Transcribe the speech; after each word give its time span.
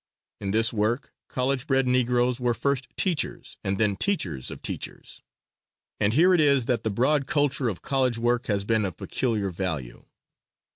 In 0.39 0.49
this 0.49 0.73
work 0.73 1.13
college 1.27 1.67
bred 1.67 1.87
Negroes 1.87 2.39
were 2.39 2.55
first 2.55 2.87
teachers, 2.97 3.57
and 3.63 3.77
then 3.77 3.95
teachers 3.95 4.49
of 4.49 4.63
teachers. 4.63 5.21
And 5.99 6.13
here 6.13 6.33
it 6.33 6.41
is 6.41 6.65
that 6.65 6.81
the 6.81 6.89
broad 6.89 7.27
culture 7.27 7.69
of 7.69 7.83
college 7.83 8.17
work 8.17 8.47
has 8.47 8.65
been 8.65 8.83
of 8.83 8.97
peculiar 8.97 9.51
value. 9.51 10.03